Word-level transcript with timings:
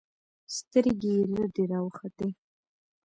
سترګې 0.57 1.11
يې 1.17 1.23
رډې 1.37 1.63
راوختې. 1.71 2.27